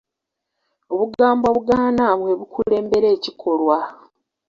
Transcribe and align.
Obugambo 0.93 1.45
obugaana 1.51 2.05
bwe 2.19 2.31
bukulembera 2.39 3.07
ekikolwa. 3.15 3.77